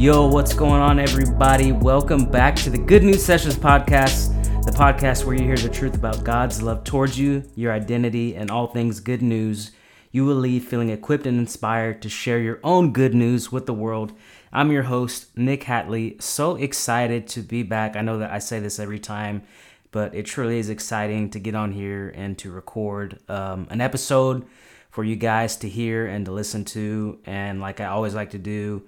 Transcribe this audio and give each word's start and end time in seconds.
Yo, 0.00 0.26
what's 0.26 0.54
going 0.54 0.80
on, 0.80 0.98
everybody? 0.98 1.72
Welcome 1.72 2.24
back 2.24 2.56
to 2.56 2.70
the 2.70 2.78
Good 2.78 3.02
News 3.02 3.22
Sessions 3.22 3.54
podcast, 3.54 4.32
the 4.64 4.72
podcast 4.72 5.26
where 5.26 5.34
you 5.34 5.44
hear 5.44 5.58
the 5.58 5.68
truth 5.68 5.94
about 5.94 6.24
God's 6.24 6.62
love 6.62 6.84
towards 6.84 7.18
you, 7.18 7.44
your 7.54 7.70
identity, 7.70 8.34
and 8.34 8.50
all 8.50 8.68
things 8.68 8.98
good 8.98 9.20
news. 9.20 9.72
You 10.10 10.24
will 10.24 10.36
leave 10.36 10.64
feeling 10.64 10.88
equipped 10.88 11.26
and 11.26 11.38
inspired 11.38 12.00
to 12.00 12.08
share 12.08 12.38
your 12.38 12.60
own 12.64 12.94
good 12.94 13.14
news 13.14 13.52
with 13.52 13.66
the 13.66 13.74
world. 13.74 14.14
I'm 14.54 14.72
your 14.72 14.84
host, 14.84 15.36
Nick 15.36 15.64
Hatley. 15.64 16.20
So 16.22 16.56
excited 16.56 17.28
to 17.28 17.42
be 17.42 17.62
back. 17.62 17.94
I 17.94 18.00
know 18.00 18.20
that 18.20 18.32
I 18.32 18.38
say 18.38 18.58
this 18.58 18.78
every 18.78 19.00
time, 19.00 19.42
but 19.90 20.14
it 20.14 20.24
truly 20.24 20.58
is 20.58 20.70
exciting 20.70 21.28
to 21.28 21.38
get 21.38 21.54
on 21.54 21.72
here 21.72 22.08
and 22.16 22.38
to 22.38 22.50
record 22.50 23.18
um, 23.28 23.66
an 23.68 23.82
episode 23.82 24.46
for 24.88 25.04
you 25.04 25.16
guys 25.16 25.58
to 25.58 25.68
hear 25.68 26.06
and 26.06 26.24
to 26.24 26.32
listen 26.32 26.64
to. 26.64 27.18
And 27.26 27.60
like 27.60 27.80
I 27.80 27.88
always 27.88 28.14
like 28.14 28.30
to 28.30 28.38
do, 28.38 28.84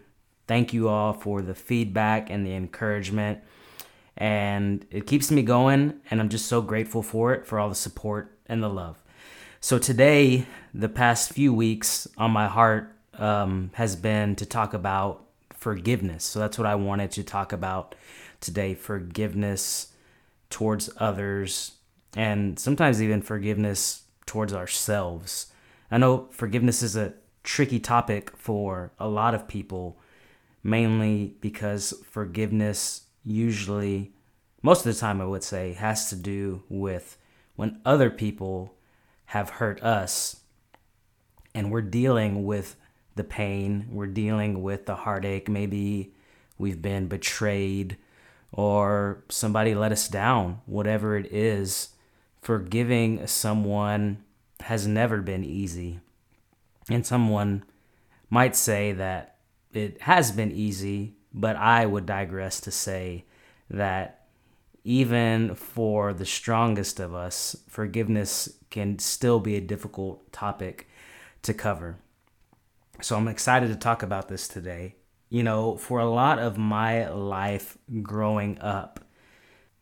Thank 0.52 0.74
you 0.74 0.91
all 0.91 1.15
for 1.15 1.41
the 1.41 1.55
feedback 1.55 2.29
and 2.29 2.45
the 2.45 2.55
encouragement. 2.55 3.38
And 4.19 4.84
it 4.91 5.06
keeps 5.06 5.30
me 5.30 5.41
going, 5.41 5.95
and 6.11 6.20
I'm 6.20 6.28
just 6.28 6.45
so 6.45 6.61
grateful 6.61 7.02
for 7.02 7.33
it, 7.33 7.47
for 7.47 7.59
all 7.59 7.70
the 7.70 7.75
support 7.75 8.37
and 8.45 8.62
the 8.62 8.69
love. 8.69 9.02
So, 9.62 9.78
today, 9.78 10.45
the 10.75 10.91
past 10.91 11.33
few 11.33 11.55
weeks 11.55 12.06
on 12.19 12.33
my 12.33 12.48
heart 12.48 12.95
um, 13.15 13.70
has 13.77 13.97
been 13.97 14.37
to 14.37 14.45
talk 14.45 14.75
about 14.75 15.25
forgiveness. 15.55 16.23
So, 16.23 16.38
that's 16.38 16.59
what 16.59 16.66
I 16.66 16.75
wanted 16.75 17.12
to 17.12 17.25
talk 17.25 17.55
about 17.55 17.95
today 18.42 18.75
forgiveness 18.75 19.95
towards 20.50 20.91
others, 20.98 21.77
and 22.14 22.59
sometimes 22.59 23.00
even 23.00 23.23
forgiveness 23.23 24.03
towards 24.27 24.53
ourselves. 24.53 25.47
I 25.91 25.97
know 25.97 26.28
forgiveness 26.30 26.83
is 26.83 26.95
a 26.95 27.14
tricky 27.42 27.80
topic 27.80 28.36
for 28.36 28.92
a 29.00 29.08
lot 29.08 29.34
of 29.34 29.48
people 29.48 29.97
mainly 30.62 31.36
because 31.41 31.94
forgiveness 32.08 33.02
usually, 33.24 34.12
most 34.62 34.86
of 34.86 34.94
the 34.94 35.00
time, 35.00 35.20
I 35.20 35.27
would 35.27 35.44
say, 35.44 35.72
has 35.74 36.08
to 36.10 36.16
do 36.16 36.62
with 36.68 37.16
when 37.56 37.80
other 37.84 38.10
people 38.10 38.74
have 39.27 39.50
hurt 39.50 39.83
us 39.83 40.40
and 41.55 41.70
we're 41.70 41.83
dealing 41.83 42.44
with 42.44 42.77
the 43.14 43.24
pain, 43.24 43.88
we're 43.90 44.06
dealing 44.06 44.62
with 44.62 44.86
the 44.86 44.96
heartache. 44.96 45.48
Maybe 45.48 46.14
we've 46.58 46.80
been 46.80 47.08
betrayed 47.08 47.98
or 48.52 49.24
somebody 49.28 49.74
let 49.74 49.92
us 49.92 50.08
down, 50.08 50.60
whatever 50.66 51.16
it 51.16 51.27
is. 51.33 51.90
Forgiving 52.40 53.27
someone 53.27 54.24
has 54.60 54.86
never 54.86 55.20
been 55.20 55.44
easy. 55.44 56.00
And 56.90 57.06
someone 57.06 57.64
might 58.30 58.56
say 58.56 58.92
that 58.92 59.31
it 59.73 60.01
has 60.03 60.33
been 60.33 60.53
easy, 60.53 61.17
but 61.33 61.56
I 61.56 61.87
would 61.87 62.06
digress 62.06 62.61
to 62.62 62.70
say 62.70 63.25
that 63.70 64.27
even 64.84 65.55
for 65.55 66.12
the 66.12 66.27
strongest 66.27 67.01
of 67.01 67.14
us, 67.14 67.56
forgiveness 67.69 68.59
can 68.70 68.98
still 68.98 69.41
be 69.41 69.56
a 69.56 69.61
difficult 69.61 70.33
topic 70.33 70.89
to 71.42 71.55
cover. 71.55 71.97
So 73.01 73.17
I'm 73.17 73.29
excited 73.29 73.69
to 73.69 73.77
talk 73.77 74.03
about 74.03 74.29
this 74.29 74.48
today. 74.48 74.97
You 75.29 75.42
know, 75.42 75.77
for 75.77 75.98
a 75.98 76.11
lot 76.11 76.39
of 76.39 76.59
my 76.59 77.09
life 77.09 77.79
growing 78.03 78.61
up, 78.61 79.01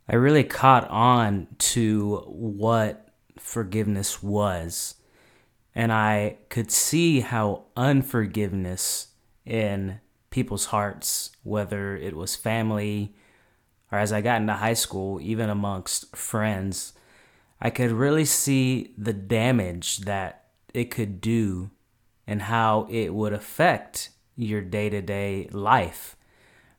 I 0.09 0.17
really 0.17 0.45
caught 0.45 0.89
on 0.89 1.49
to 1.59 2.17
what 2.27 3.09
forgiveness 3.39 4.23
was. 4.23 4.97
And 5.75 5.93
I 5.93 6.39
could 6.49 6.71
see 6.71 7.21
how 7.21 7.65
unforgiveness 7.77 9.09
in 9.45 10.01
people's 10.31 10.67
hearts, 10.67 11.31
whether 11.43 11.97
it 11.97 12.17
was 12.17 12.37
family 12.37 13.15
or 13.93 13.99
as 13.99 14.13
I 14.13 14.21
got 14.21 14.41
into 14.41 14.55
high 14.55 14.75
school, 14.75 15.21
even 15.21 15.51
amongst 15.51 16.15
friends, 16.17 16.93
I 17.61 17.71
could 17.71 17.91
really 17.91 18.25
see 18.25 18.95
the 18.97 19.13
damage 19.13 19.99
that 19.99 20.45
it 20.73 20.91
could 20.91 21.21
do 21.21 21.71
and 22.27 22.43
how 22.43 22.87
it 22.89 23.11
would 23.11 23.33
affect 23.33 24.11
your 24.37 24.61
day 24.61 24.89
to 24.91 25.03
day 25.03 25.49
life. 25.51 26.17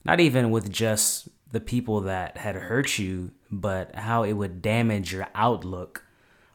Not 0.03 0.19
even 0.19 0.51
with 0.51 0.71
just 0.71 1.27
the 1.51 1.59
people 1.59 2.01
that 2.01 2.37
had 2.37 2.55
hurt 2.55 2.97
you, 2.97 3.31
but 3.51 3.93
how 3.95 4.23
it 4.23 4.33
would 4.33 4.61
damage 4.61 5.11
your 5.11 5.27
outlook 5.35 6.05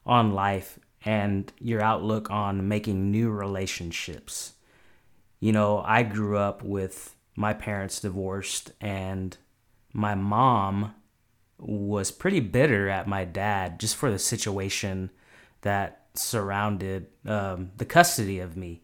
on 0.06 0.32
life 0.32 0.78
and 1.04 1.52
your 1.60 1.82
outlook 1.82 2.30
on 2.30 2.66
making 2.66 3.10
new 3.10 3.30
relationships 3.30 4.54
you 5.40 5.52
know, 5.52 5.82
I 5.84 6.02
grew 6.02 6.36
up 6.38 6.62
with 6.62 7.14
my 7.36 7.52
parents 7.52 8.00
divorced, 8.00 8.72
and 8.80 9.36
my 9.92 10.14
mom 10.14 10.94
was 11.58 12.10
pretty 12.10 12.40
bitter 12.40 12.88
at 12.88 13.08
my 13.08 13.24
dad 13.24 13.80
just 13.80 13.96
for 13.96 14.10
the 14.10 14.18
situation 14.18 15.10
that 15.62 16.06
surrounded 16.14 17.06
um, 17.26 17.70
the 17.76 17.84
custody 17.84 18.38
of 18.40 18.56
me. 18.56 18.82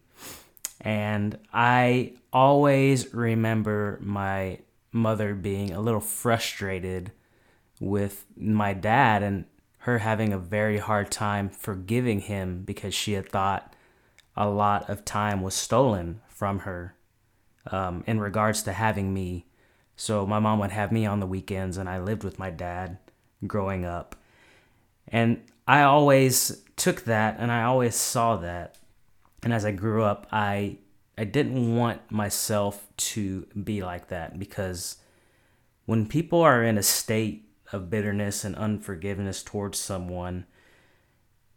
And 0.81 1.37
I 1.53 2.13
always 2.31 3.13
remember 3.13 3.99
my 4.01 4.59
mother 4.91 5.33
being 5.33 5.71
a 5.71 5.81
little 5.81 5.99
frustrated 5.99 7.11
with 7.79 8.25
my 8.35 8.73
dad 8.73 9.23
and 9.23 9.45
her 9.79 9.99
having 9.99 10.31
a 10.31 10.37
very 10.37 10.77
hard 10.77 11.11
time 11.11 11.49
forgiving 11.49 12.21
him 12.21 12.63
because 12.63 12.93
she 12.93 13.13
had 13.13 13.29
thought 13.29 13.75
a 14.35 14.47
lot 14.47 14.89
of 14.89 15.03
time 15.05 15.41
was 15.41 15.53
stolen 15.53 16.21
from 16.43 16.59
her 16.59 16.93
um, 17.71 18.03
in 18.05 18.19
regards 18.19 18.63
to 18.63 18.73
having 18.73 19.13
me. 19.13 19.45
So 19.95 20.25
my 20.25 20.39
mom 20.39 20.59
would 20.59 20.71
have 20.71 20.91
me 20.91 21.05
on 21.05 21.21
the 21.21 21.25
weekends, 21.25 21.77
and 21.77 21.87
I 21.87 22.01
lived 22.01 22.21
with 22.21 22.37
my 22.37 22.49
dad 22.49 22.97
growing 23.47 23.85
up. 23.85 24.17
And 25.07 25.41
I 25.65 25.83
always 25.83 26.61
took 26.75 27.05
that 27.05 27.37
and 27.39 27.49
I 27.49 27.63
always 27.63 27.95
saw 27.95 28.35
that. 28.37 28.75
And 29.41 29.53
as 29.53 29.63
I 29.63 29.71
grew 29.71 30.03
up, 30.03 30.27
I 30.33 30.79
I 31.17 31.23
didn't 31.23 31.77
want 31.77 32.11
myself 32.11 32.85
to 33.13 33.47
be 33.63 33.81
like 33.81 34.09
that 34.09 34.37
because 34.37 34.97
when 35.85 36.07
people 36.07 36.41
are 36.41 36.61
in 36.61 36.77
a 36.77 36.83
state 36.83 37.47
of 37.71 37.89
bitterness 37.89 38.43
and 38.43 38.53
unforgiveness 38.57 39.43
towards 39.43 39.79
someone, 39.79 40.45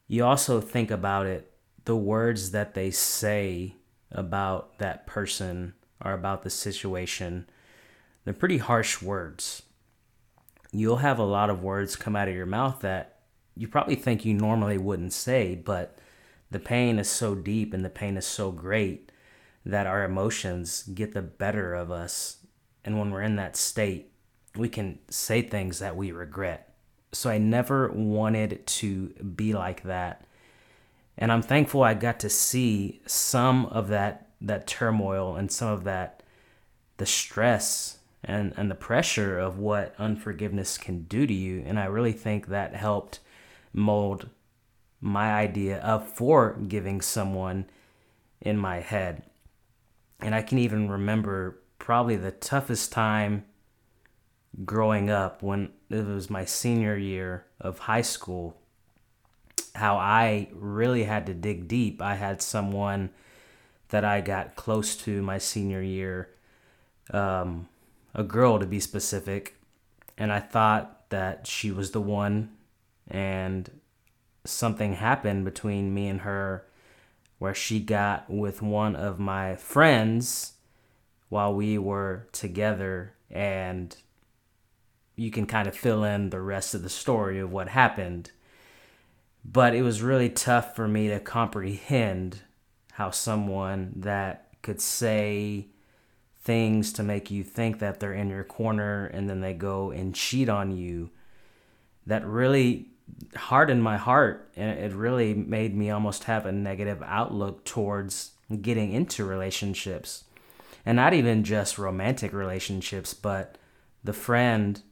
you 0.06 0.24
also 0.24 0.60
think 0.60 0.92
about 0.92 1.26
it 1.26 1.50
the 1.86 1.96
words 1.96 2.52
that 2.52 2.74
they 2.74 2.92
say 2.92 3.74
about 4.10 4.78
that 4.78 5.06
person 5.06 5.74
or 6.04 6.12
about 6.12 6.42
the 6.42 6.50
situation, 6.50 7.48
they're 8.24 8.34
pretty 8.34 8.58
harsh 8.58 9.00
words. 9.02 9.62
You'll 10.72 10.96
have 10.96 11.18
a 11.18 11.24
lot 11.24 11.50
of 11.50 11.62
words 11.62 11.96
come 11.96 12.16
out 12.16 12.28
of 12.28 12.34
your 12.34 12.46
mouth 12.46 12.80
that 12.80 13.20
you 13.56 13.68
probably 13.68 13.94
think 13.94 14.24
you 14.24 14.34
normally 14.34 14.78
wouldn't 14.78 15.12
say, 15.12 15.54
but 15.54 15.98
the 16.50 16.58
pain 16.58 16.98
is 16.98 17.08
so 17.08 17.34
deep 17.34 17.72
and 17.72 17.84
the 17.84 17.90
pain 17.90 18.16
is 18.16 18.26
so 18.26 18.50
great 18.50 19.10
that 19.64 19.86
our 19.86 20.04
emotions 20.04 20.82
get 20.82 21.12
the 21.12 21.22
better 21.22 21.74
of 21.74 21.90
us. 21.90 22.38
And 22.84 22.98
when 22.98 23.10
we're 23.10 23.22
in 23.22 23.36
that 23.36 23.56
state, 23.56 24.12
we 24.54 24.68
can 24.68 24.98
say 25.08 25.42
things 25.42 25.78
that 25.78 25.96
we 25.96 26.12
regret. 26.12 26.74
So 27.12 27.30
I 27.30 27.38
never 27.38 27.90
wanted 27.90 28.66
to 28.66 29.08
be 29.08 29.54
like 29.54 29.82
that 29.84 30.25
and 31.18 31.32
I'm 31.32 31.42
thankful 31.42 31.82
I 31.82 31.94
got 31.94 32.20
to 32.20 32.30
see 32.30 33.00
some 33.06 33.66
of 33.66 33.88
that 33.88 34.28
that 34.40 34.66
turmoil 34.66 35.36
and 35.36 35.50
some 35.50 35.68
of 35.68 35.84
that 35.84 36.22
the 36.98 37.06
stress 37.06 37.98
and 38.22 38.52
and 38.56 38.70
the 38.70 38.74
pressure 38.74 39.38
of 39.38 39.58
what 39.58 39.94
unforgiveness 39.98 40.78
can 40.78 41.04
do 41.04 41.26
to 41.26 41.34
you 41.34 41.62
and 41.66 41.78
I 41.78 41.86
really 41.86 42.12
think 42.12 42.48
that 42.48 42.74
helped 42.74 43.20
mold 43.72 44.28
my 45.00 45.32
idea 45.34 45.78
of 45.78 46.08
forgiving 46.08 47.00
someone 47.00 47.66
in 48.40 48.56
my 48.56 48.80
head. 48.80 49.22
And 50.20 50.34
I 50.34 50.42
can 50.42 50.58
even 50.58 50.88
remember 50.88 51.60
probably 51.78 52.16
the 52.16 52.30
toughest 52.30 52.92
time 52.92 53.44
growing 54.64 55.10
up 55.10 55.42
when 55.42 55.70
it 55.90 56.06
was 56.06 56.30
my 56.30 56.44
senior 56.44 56.96
year 56.96 57.44
of 57.60 57.80
high 57.80 58.02
school 58.02 58.56
how 59.76 59.96
I 59.96 60.48
really 60.52 61.04
had 61.04 61.26
to 61.26 61.34
dig 61.34 61.68
deep. 61.68 62.02
I 62.02 62.14
had 62.14 62.42
someone 62.42 63.10
that 63.88 64.04
I 64.04 64.20
got 64.20 64.56
close 64.56 64.96
to 64.96 65.22
my 65.22 65.38
senior 65.38 65.82
year, 65.82 66.30
um, 67.12 67.68
a 68.14 68.22
girl 68.22 68.58
to 68.58 68.66
be 68.66 68.80
specific, 68.80 69.54
and 70.18 70.32
I 70.32 70.40
thought 70.40 71.08
that 71.10 71.46
she 71.46 71.70
was 71.70 71.92
the 71.92 72.00
one, 72.00 72.50
and 73.08 73.70
something 74.44 74.94
happened 74.94 75.44
between 75.44 75.94
me 75.94 76.08
and 76.08 76.20
her 76.22 76.66
where 77.38 77.54
she 77.54 77.80
got 77.80 78.30
with 78.30 78.62
one 78.62 78.96
of 78.96 79.18
my 79.18 79.56
friends 79.56 80.54
while 81.28 81.54
we 81.54 81.76
were 81.76 82.26
together 82.32 83.12
and 83.30 83.96
you 85.16 85.30
can 85.30 85.46
kind 85.46 85.66
of 85.66 85.76
fill 85.76 86.04
in 86.04 86.30
the 86.30 86.40
rest 86.40 86.74
of 86.74 86.82
the 86.82 86.88
story 86.88 87.38
of 87.38 87.52
what 87.52 87.68
happened 87.68 88.30
but 89.52 89.74
it 89.74 89.82
was 89.82 90.02
really 90.02 90.28
tough 90.28 90.74
for 90.74 90.88
me 90.88 91.08
to 91.08 91.20
comprehend 91.20 92.40
how 92.92 93.10
someone 93.10 93.92
that 93.94 94.48
could 94.62 94.80
say 94.80 95.66
things 96.40 96.92
to 96.92 97.02
make 97.02 97.30
you 97.30 97.44
think 97.44 97.78
that 97.78 98.00
they're 98.00 98.12
in 98.12 98.28
your 98.28 98.42
corner 98.42 99.06
and 99.06 99.30
then 99.30 99.40
they 99.40 99.52
go 99.52 99.90
and 99.90 100.14
cheat 100.14 100.48
on 100.48 100.76
you 100.76 101.10
that 102.06 102.26
really 102.26 102.88
hardened 103.36 103.82
my 103.82 103.96
heart 103.96 104.50
and 104.56 104.78
it 104.78 104.92
really 104.92 105.32
made 105.34 105.76
me 105.76 105.90
almost 105.90 106.24
have 106.24 106.44
a 106.44 106.52
negative 106.52 107.02
outlook 107.04 107.64
towards 107.64 108.32
getting 108.62 108.92
into 108.92 109.24
relationships. 109.24 110.24
And 110.84 110.96
not 110.96 111.14
even 111.14 111.44
just 111.44 111.78
romantic 111.78 112.32
relationships 112.32 113.14
but 113.14 113.58
the 114.02 114.12
friend 114.12 114.82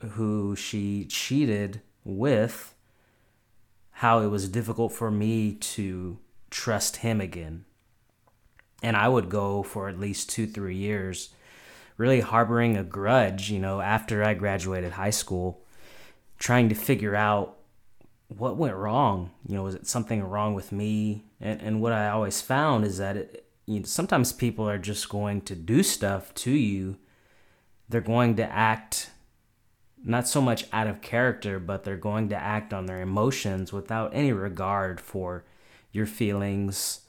who 0.00 0.54
she 0.54 1.04
cheated 1.06 1.80
with 2.04 2.73
how 3.94 4.20
it 4.20 4.28
was 4.28 4.48
difficult 4.48 4.92
for 4.92 5.10
me 5.10 5.54
to 5.54 6.18
trust 6.50 6.96
him 6.98 7.20
again 7.20 7.64
and 8.82 8.96
I 8.96 9.08
would 9.08 9.28
go 9.28 9.62
for 9.62 9.88
at 9.88 9.98
least 9.98 10.30
2 10.30 10.46
3 10.46 10.76
years 10.76 11.30
really 11.96 12.20
harboring 12.20 12.76
a 12.76 12.84
grudge 12.84 13.50
you 13.50 13.58
know 13.58 13.80
after 13.80 14.22
I 14.22 14.34
graduated 14.34 14.92
high 14.92 15.10
school 15.10 15.64
trying 16.38 16.68
to 16.68 16.74
figure 16.74 17.14
out 17.14 17.56
what 18.28 18.56
went 18.56 18.74
wrong. 18.74 19.30
You 19.46 19.56
know, 19.56 19.62
was 19.62 19.74
it 19.74 19.86
something 19.86 20.22
wrong 20.22 20.54
with 20.54 20.72
me? 20.72 21.24
And 21.40 21.60
and 21.60 21.80
what 21.80 21.92
I 21.92 22.08
always 22.08 22.40
found 22.40 22.84
is 22.84 22.98
that 22.98 23.16
it, 23.16 23.46
you 23.66 23.80
know, 23.80 23.86
sometimes 23.86 24.32
people 24.32 24.68
are 24.68 24.78
just 24.78 25.08
going 25.08 25.42
to 25.42 25.54
do 25.54 25.82
stuff 25.82 26.34
to 26.34 26.50
you. 26.50 26.96
They're 27.88 28.00
going 28.00 28.36
to 28.36 28.44
act 28.44 29.10
not 30.04 30.28
so 30.28 30.40
much 30.40 30.66
out 30.72 30.86
of 30.86 31.00
character, 31.00 31.58
but 31.58 31.82
they're 31.82 31.96
going 31.96 32.28
to 32.28 32.36
act 32.36 32.74
on 32.74 32.86
their 32.86 33.00
emotions 33.00 33.72
without 33.72 34.14
any 34.14 34.32
regard 34.32 35.00
for 35.00 35.44
your 35.92 36.06
feelings 36.06 37.00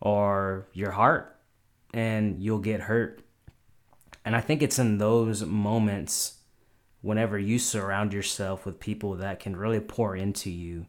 or 0.00 0.66
your 0.72 0.92
heart, 0.92 1.36
and 1.92 2.42
you'll 2.42 2.58
get 2.58 2.80
hurt. 2.82 3.20
And 4.24 4.34
I 4.34 4.40
think 4.40 4.62
it's 4.62 4.78
in 4.78 4.98
those 4.98 5.44
moments 5.44 6.38
whenever 7.02 7.38
you 7.38 7.58
surround 7.58 8.12
yourself 8.12 8.64
with 8.64 8.80
people 8.80 9.14
that 9.14 9.38
can 9.38 9.54
really 9.54 9.80
pour 9.80 10.16
into 10.16 10.50
you 10.50 10.86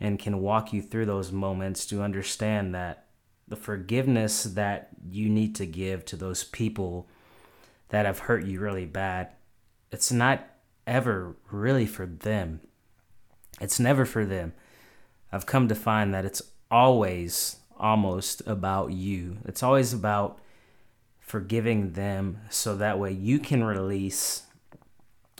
and 0.00 0.18
can 0.18 0.40
walk 0.40 0.72
you 0.72 0.82
through 0.82 1.06
those 1.06 1.30
moments 1.30 1.86
to 1.86 2.02
understand 2.02 2.74
that 2.74 3.04
the 3.48 3.56
forgiveness 3.56 4.44
that 4.44 4.88
you 5.08 5.28
need 5.28 5.54
to 5.54 5.66
give 5.66 6.04
to 6.04 6.16
those 6.16 6.42
people 6.42 7.06
that 7.90 8.06
have 8.06 8.18
hurt 8.20 8.44
you 8.44 8.58
really 8.58 8.84
bad, 8.84 9.28
it's 9.90 10.12
not 10.12 10.46
ever 10.86 11.36
really 11.50 11.86
for 11.86 12.06
them. 12.06 12.60
It's 13.60 13.80
never 13.80 14.04
for 14.04 14.24
them. 14.24 14.52
I've 15.32 15.46
come 15.46 15.68
to 15.68 15.74
find 15.74 16.14
that 16.14 16.24
it's 16.24 16.42
always 16.70 17.56
almost 17.78 18.42
about 18.46 18.92
you. 18.92 19.38
It's 19.44 19.62
always 19.62 19.92
about 19.92 20.38
forgiving 21.20 21.92
them 21.92 22.40
so 22.50 22.76
that 22.76 22.98
way 22.98 23.12
you 23.12 23.38
can 23.38 23.64
release 23.64 24.42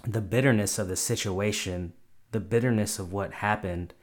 the 0.05 0.21
bitterness 0.21 0.79
of 0.79 0.89
the 0.89 0.97
situation, 0.97 1.93
the 2.33 2.41
bitterness 2.41 2.99
of 2.99 3.13
what 3.13 3.35
happened. 3.35 3.95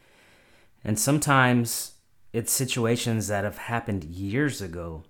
And 0.84 1.00
sometimes 1.00 1.94
it's 2.32 2.52
situations 2.52 3.28
that 3.28 3.44
have 3.44 3.58
happened 3.58 4.04
years 4.04 4.62
ago. 4.62 5.04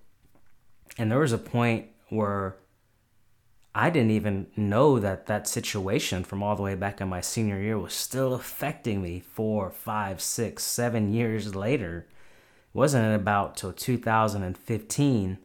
And 0.98 1.10
there 1.10 1.20
was 1.20 1.32
a 1.32 1.38
point 1.38 1.86
where 2.08 2.56
I 3.74 3.90
didn't 3.90 4.12
even 4.12 4.46
know 4.56 5.00
that 5.00 5.26
that 5.26 5.48
situation 5.48 6.22
from 6.22 6.42
all 6.42 6.54
the 6.54 6.62
way 6.62 6.76
back 6.76 7.00
in 7.00 7.08
my 7.08 7.20
senior 7.20 7.60
year 7.60 7.76
was 7.76 7.92
still 7.92 8.34
affecting 8.34 9.02
me 9.02 9.18
four, 9.18 9.70
five, 9.70 10.20
six, 10.20 10.62
seven 10.62 11.12
years 11.12 11.56
later. 11.56 12.06
It 12.72 12.78
wasn't 12.78 13.16
about 13.16 13.56
till 13.56 13.72
2015 13.72 15.38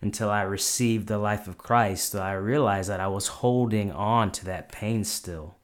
until 0.00 0.30
I 0.30 0.40
received 0.40 1.06
the 1.06 1.18
life 1.18 1.46
of 1.46 1.58
Christ 1.58 2.12
that 2.12 2.22
I 2.22 2.32
realized 2.32 2.88
that 2.88 3.00
I 3.00 3.08
was 3.08 3.26
holding 3.26 3.92
on 3.92 4.32
to 4.32 4.46
that 4.46 4.72
pain 4.72 5.04
still. 5.04 5.56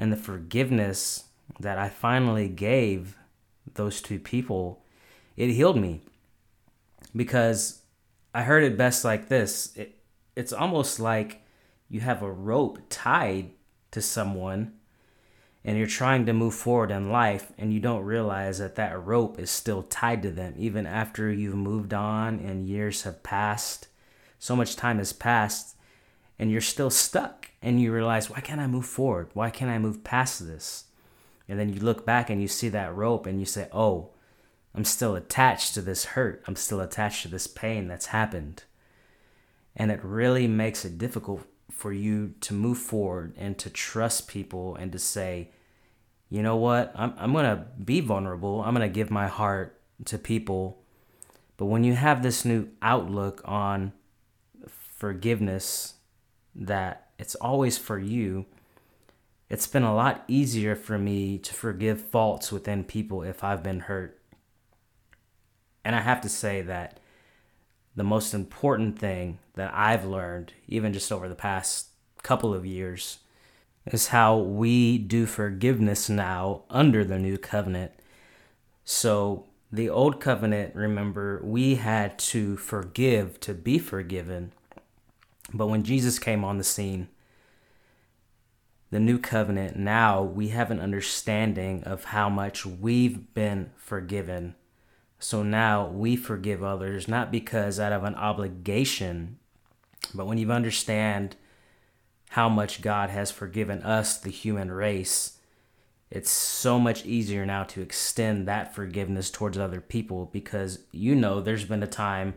And 0.00 0.10
the 0.12 0.16
forgiveness 0.16 1.24
that 1.60 1.78
I 1.78 1.88
finally 1.88 2.48
gave 2.48 3.16
those 3.74 4.02
two 4.02 4.18
people, 4.18 4.82
it 5.36 5.50
healed 5.50 5.78
me. 5.78 6.00
Because 7.14 7.82
I 8.34 8.42
heard 8.42 8.64
it 8.64 8.76
best 8.76 9.04
like 9.04 9.28
this 9.28 9.74
it, 9.76 9.95
it's 10.36 10.52
almost 10.52 11.00
like 11.00 11.42
you 11.88 12.00
have 12.00 12.22
a 12.22 12.30
rope 12.30 12.78
tied 12.90 13.50
to 13.90 14.02
someone 14.02 14.74
and 15.64 15.76
you're 15.76 15.86
trying 15.86 16.26
to 16.26 16.32
move 16.32 16.54
forward 16.54 16.90
in 16.90 17.10
life 17.10 17.50
and 17.58 17.72
you 17.72 17.80
don't 17.80 18.04
realize 18.04 18.58
that 18.58 18.76
that 18.76 19.02
rope 19.04 19.40
is 19.40 19.50
still 19.50 19.82
tied 19.82 20.22
to 20.22 20.30
them 20.30 20.54
even 20.56 20.86
after 20.86 21.32
you've 21.32 21.56
moved 21.56 21.94
on 21.94 22.38
and 22.38 22.68
years 22.68 23.02
have 23.02 23.22
passed. 23.22 23.88
So 24.38 24.54
much 24.54 24.76
time 24.76 24.98
has 24.98 25.12
passed 25.12 25.76
and 26.38 26.50
you're 26.50 26.60
still 26.60 26.90
stuck 26.90 27.50
and 27.62 27.80
you 27.80 27.92
realize 27.92 28.28
why 28.28 28.40
can't 28.40 28.60
i 28.60 28.66
move 28.66 28.86
forward? 28.86 29.30
Why 29.32 29.50
can't 29.50 29.70
i 29.70 29.78
move 29.78 30.04
past 30.04 30.46
this? 30.46 30.84
And 31.48 31.58
then 31.58 31.72
you 31.72 31.80
look 31.80 32.04
back 32.04 32.28
and 32.28 32.42
you 32.42 32.48
see 32.48 32.68
that 32.68 32.94
rope 32.94 33.26
and 33.26 33.40
you 33.40 33.46
say 33.46 33.68
oh 33.72 34.10
i'm 34.74 34.84
still 34.84 35.16
attached 35.16 35.72
to 35.74 35.80
this 35.80 36.04
hurt. 36.04 36.44
I'm 36.46 36.56
still 36.56 36.80
attached 36.80 37.22
to 37.22 37.28
this 37.28 37.46
pain 37.46 37.88
that's 37.88 38.06
happened 38.06 38.64
and 39.76 39.90
it 39.90 40.00
really 40.02 40.48
makes 40.48 40.84
it 40.84 40.98
difficult 40.98 41.42
for 41.70 41.92
you 41.92 42.34
to 42.40 42.54
move 42.54 42.78
forward 42.78 43.34
and 43.36 43.58
to 43.58 43.70
trust 43.70 44.28
people 44.28 44.74
and 44.76 44.90
to 44.92 44.98
say 44.98 45.50
you 46.28 46.42
know 46.42 46.56
what? 46.56 46.92
I'm, 46.94 47.14
I'm 47.18 47.32
going 47.32 47.44
to 47.44 47.64
be 47.82 48.00
vulnerable. 48.00 48.62
I'm 48.62 48.74
going 48.74 48.88
to 48.88 48.92
give 48.92 49.10
my 49.10 49.28
heart 49.28 49.80
to 50.06 50.18
people. 50.18 50.82
But 51.56 51.66
when 51.66 51.84
you 51.84 51.94
have 51.94 52.22
this 52.22 52.44
new 52.44 52.68
outlook 52.82 53.42
on 53.44 53.92
forgiveness, 54.66 55.94
that 56.54 57.08
it's 57.18 57.34
always 57.36 57.78
for 57.78 57.98
you, 57.98 58.46
it's 59.48 59.66
been 59.66 59.84
a 59.84 59.94
lot 59.94 60.24
easier 60.26 60.74
for 60.74 60.98
me 60.98 61.38
to 61.38 61.54
forgive 61.54 62.00
faults 62.00 62.50
within 62.50 62.82
people 62.82 63.22
if 63.22 63.44
I've 63.44 63.62
been 63.62 63.80
hurt. 63.80 64.20
And 65.84 65.94
I 65.94 66.00
have 66.00 66.20
to 66.22 66.28
say 66.28 66.62
that 66.62 66.98
the 67.96 68.04
most 68.04 68.34
important 68.34 68.98
thing 68.98 69.38
that 69.54 69.72
I've 69.74 70.04
learned, 70.04 70.52
even 70.68 70.92
just 70.92 71.10
over 71.10 71.28
the 71.28 71.34
past 71.34 71.88
couple 72.22 72.52
of 72.52 72.66
years, 72.66 73.18
is 73.86 74.08
how 74.08 74.36
we 74.36 74.98
do 74.98 75.24
forgiveness 75.24 76.10
now 76.10 76.62
under 76.68 77.04
the 77.04 77.18
new 77.18 77.38
covenant. 77.38 77.92
So, 78.84 79.46
the 79.72 79.88
old 79.88 80.20
covenant, 80.20 80.74
remember, 80.76 81.40
we 81.42 81.76
had 81.76 82.18
to 82.18 82.56
forgive 82.56 83.40
to 83.40 83.54
be 83.54 83.78
forgiven. 83.78 84.52
But 85.52 85.66
when 85.66 85.82
Jesus 85.82 86.18
came 86.18 86.44
on 86.44 86.58
the 86.58 86.64
scene, 86.64 87.08
the 88.90 89.00
new 89.00 89.18
covenant, 89.18 89.76
now 89.76 90.22
we 90.22 90.48
have 90.48 90.70
an 90.70 90.80
understanding 90.80 91.82
of 91.84 92.04
how 92.04 92.28
much 92.28 92.64
we've 92.64 93.34
been 93.34 93.70
forgiven. 93.76 94.54
So 95.18 95.42
now 95.42 95.88
we 95.88 96.16
forgive 96.16 96.62
others, 96.62 97.08
not 97.08 97.30
because 97.32 97.80
out 97.80 97.92
of 97.92 98.04
an 98.04 98.14
obligation, 98.14 99.38
but 100.14 100.26
when 100.26 100.38
you 100.38 100.50
understand 100.50 101.36
how 102.30 102.48
much 102.48 102.82
God 102.82 103.10
has 103.10 103.30
forgiven 103.30 103.82
us, 103.82 104.18
the 104.18 104.30
human 104.30 104.70
race, 104.70 105.38
it's 106.10 106.30
so 106.30 106.78
much 106.78 107.04
easier 107.04 107.44
now 107.46 107.64
to 107.64 107.80
extend 107.80 108.46
that 108.46 108.74
forgiveness 108.74 109.30
towards 109.30 109.58
other 109.58 109.80
people 109.80 110.26
because 110.32 110.80
you 110.92 111.14
know 111.14 111.40
there's 111.40 111.64
been 111.64 111.82
a 111.82 111.88
time 111.88 112.34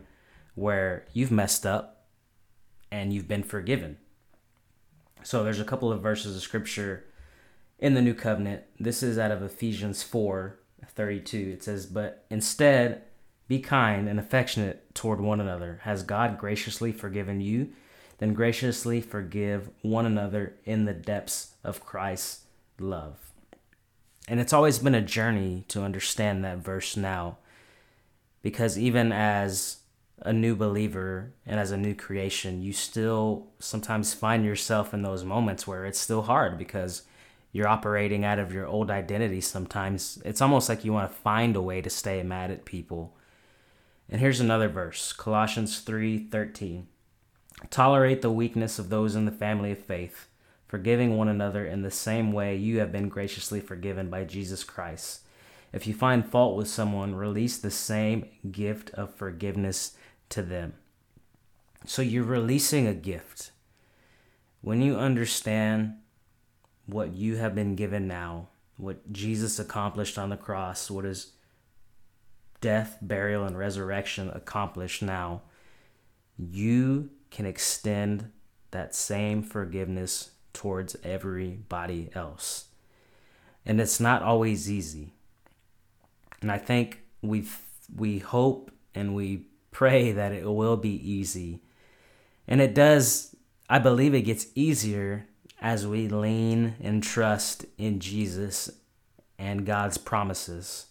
where 0.54 1.06
you've 1.12 1.30
messed 1.30 1.64
up 1.64 2.06
and 2.90 3.12
you've 3.12 3.28
been 3.28 3.44
forgiven. 3.44 3.98
So 5.22 5.44
there's 5.44 5.60
a 5.60 5.64
couple 5.64 5.92
of 5.92 6.02
verses 6.02 6.34
of 6.34 6.42
scripture 6.42 7.04
in 7.78 7.94
the 7.94 8.02
new 8.02 8.14
covenant. 8.14 8.64
This 8.78 9.02
is 9.02 9.18
out 9.18 9.30
of 9.30 9.42
Ephesians 9.42 10.02
4 10.02 10.58
32. 10.88 11.50
It 11.54 11.62
says, 11.62 11.86
But 11.86 12.24
instead, 12.30 13.02
be 13.48 13.58
kind 13.58 14.08
and 14.08 14.18
affectionate 14.18 14.94
toward 14.94 15.20
one 15.20 15.40
another. 15.40 15.80
Has 15.82 16.02
God 16.02 16.38
graciously 16.38 16.92
forgiven 16.92 17.40
you? 17.40 17.72
then 18.20 18.34
graciously 18.34 19.00
forgive 19.00 19.70
one 19.80 20.04
another 20.06 20.54
in 20.64 20.84
the 20.84 20.92
depths 20.92 21.54
of 21.64 21.84
Christ's 21.84 22.44
love. 22.78 23.16
And 24.28 24.38
it's 24.38 24.52
always 24.52 24.78
been 24.78 24.94
a 24.94 25.00
journey 25.00 25.64
to 25.68 25.82
understand 25.82 26.44
that 26.44 26.58
verse 26.58 26.98
now, 26.98 27.38
because 28.42 28.78
even 28.78 29.10
as 29.10 29.78
a 30.20 30.34
new 30.34 30.54
believer 30.54 31.32
and 31.46 31.58
as 31.58 31.70
a 31.70 31.78
new 31.78 31.94
creation, 31.94 32.62
you 32.62 32.74
still 32.74 33.46
sometimes 33.58 34.12
find 34.12 34.44
yourself 34.44 34.92
in 34.92 35.00
those 35.00 35.24
moments 35.24 35.66
where 35.66 35.86
it's 35.86 35.98
still 35.98 36.22
hard 36.22 36.58
because 36.58 37.02
you're 37.52 37.68
operating 37.68 38.24
out 38.24 38.38
of 38.38 38.52
your 38.52 38.66
old 38.66 38.90
identity 38.90 39.40
sometimes. 39.40 40.20
It's 40.24 40.40
almost 40.40 40.68
like 40.68 40.84
you 40.84 40.92
want 40.92 41.10
to 41.10 41.16
find 41.18 41.56
a 41.56 41.62
way 41.62 41.80
to 41.80 41.90
stay 41.90 42.22
mad 42.22 42.50
at 42.50 42.64
people. 42.64 43.16
And 44.08 44.20
here's 44.20 44.40
another 44.40 44.68
verse, 44.68 45.12
Colossians 45.12 45.80
3:13. 45.80 46.86
Tolerate 47.70 48.22
the 48.22 48.30
weakness 48.30 48.78
of 48.78 48.88
those 48.88 49.14
in 49.14 49.24
the 49.24 49.32
family 49.32 49.72
of 49.72 49.78
faith, 49.78 50.28
forgiving 50.66 51.16
one 51.16 51.28
another 51.28 51.66
in 51.66 51.82
the 51.82 51.90
same 51.90 52.32
way 52.32 52.56
you 52.56 52.78
have 52.78 52.92
been 52.92 53.08
graciously 53.08 53.60
forgiven 53.60 54.08
by 54.08 54.24
Jesus 54.24 54.64
Christ. 54.64 55.22
If 55.72 55.86
you 55.86 55.94
find 55.94 56.26
fault 56.26 56.56
with 56.56 56.68
someone, 56.68 57.14
release 57.14 57.58
the 57.58 57.70
same 57.70 58.26
gift 58.50 58.90
of 58.90 59.14
forgiveness 59.14 59.96
to 60.30 60.42
them. 60.42 60.74
So 61.86 62.02
you're 62.02 62.24
releasing 62.24 62.86
a 62.86 62.94
gift. 62.94 63.52
When 64.62 64.82
you 64.82 64.96
understand 64.96 65.99
what 66.92 67.14
you 67.14 67.36
have 67.36 67.54
been 67.54 67.74
given 67.76 68.06
now, 68.06 68.48
what 68.76 69.12
Jesus 69.12 69.58
accomplished 69.58 70.18
on 70.18 70.30
the 70.30 70.36
cross, 70.36 70.90
what 70.90 71.04
his 71.04 71.32
death, 72.60 72.98
burial, 73.00 73.44
and 73.44 73.56
resurrection 73.56 74.30
accomplished 74.34 75.02
now, 75.02 75.42
you 76.36 77.10
can 77.30 77.46
extend 77.46 78.30
that 78.70 78.94
same 78.94 79.42
forgiveness 79.42 80.30
towards 80.52 80.96
everybody 81.02 82.10
else. 82.14 82.66
And 83.64 83.80
it's 83.80 84.00
not 84.00 84.22
always 84.22 84.70
easy. 84.70 85.12
And 86.40 86.50
I 86.50 86.58
think 86.58 87.00
we 87.22 87.44
we 87.94 88.18
hope 88.18 88.70
and 88.94 89.14
we 89.14 89.46
pray 89.70 90.12
that 90.12 90.32
it 90.32 90.50
will 90.50 90.76
be 90.76 91.10
easy. 91.10 91.62
And 92.48 92.60
it 92.60 92.74
does 92.74 93.34
I 93.68 93.78
believe 93.78 94.14
it 94.14 94.22
gets 94.22 94.46
easier 94.54 95.26
as 95.60 95.86
we 95.86 96.08
lean 96.08 96.74
and 96.80 97.02
trust 97.02 97.66
in 97.76 98.00
Jesus 98.00 98.70
and 99.38 99.66
God's 99.66 99.98
promises. 99.98 100.86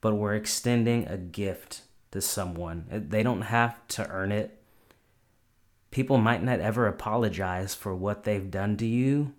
But 0.00 0.14
we're 0.14 0.34
extending 0.34 1.06
a 1.06 1.16
gift 1.16 1.82
to 2.12 2.20
someone. 2.20 2.86
Uh, 2.90 3.00
they 3.06 3.22
don't 3.22 3.42
have 3.42 3.86
to 3.88 4.08
earn 4.08 4.32
it. 4.32 4.62
People 5.90 6.18
might 6.18 6.42
not 6.42 6.60
ever 6.60 6.86
apologize 6.86 7.74
for 7.74 7.94
what 7.94 8.24
they've 8.24 8.50
done 8.50 8.76
to 8.78 8.86
you. 8.86 9.34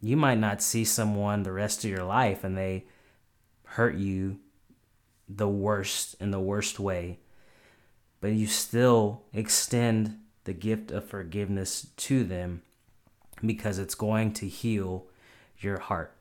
You 0.00 0.16
might 0.16 0.38
not 0.38 0.62
see 0.62 0.84
someone 0.84 1.42
the 1.42 1.52
rest 1.52 1.84
of 1.84 1.90
your 1.90 2.04
life 2.04 2.42
and 2.42 2.56
they 2.56 2.84
hurt 3.64 3.96
you 3.96 4.38
the 5.28 5.48
worst 5.48 6.16
in 6.20 6.30
the 6.30 6.40
worst 6.40 6.80
way. 6.80 7.18
But 8.20 8.32
you 8.32 8.46
still 8.46 9.22
extend 9.32 10.18
the 10.44 10.52
gift 10.52 10.90
of 10.90 11.04
forgiveness 11.04 11.86
to 11.96 12.24
them 12.24 12.62
because 13.44 13.78
it's 13.78 13.94
going 13.94 14.32
to 14.34 14.48
heal 14.48 15.06
your 15.58 15.78
heart. 15.78 16.14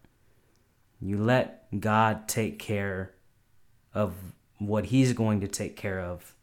You 1.02 1.18
let 1.18 1.80
God 1.80 2.28
take 2.28 2.60
care 2.60 3.14
of 3.94 4.14
what 4.58 4.88
He's 4.88 5.14
going 5.14 5.42
to 5.42 5.48
take 5.48 5.76
care 5.76 6.00
of. 6.00 6.34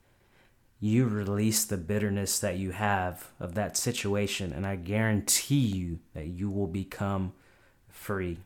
You 0.80 1.06
release 1.06 1.64
the 1.64 1.76
bitterness 1.76 2.38
that 2.38 2.58
you 2.58 2.72
have 2.72 3.28
of 3.40 3.54
that 3.54 3.76
situation, 3.76 4.52
and 4.52 4.66
I 4.66 4.76
guarantee 4.76 5.66
you 5.66 6.00
that 6.14 6.26
you 6.26 6.50
will 6.50 6.66
become 6.66 7.32
free. 7.88 8.38